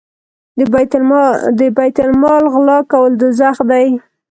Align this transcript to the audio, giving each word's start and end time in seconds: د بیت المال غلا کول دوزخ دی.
د 1.57 1.59
بیت 1.77 1.97
المال 2.07 2.43
غلا 2.53 2.77
کول 2.91 3.11
دوزخ 3.21 3.57
دی. 3.69 3.87